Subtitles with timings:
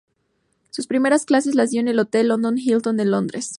[0.71, 3.49] Sus primeras clases las dio en el hotel London Hilton de Londres.